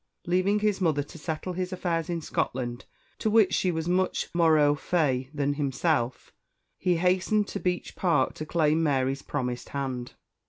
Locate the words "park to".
7.95-8.45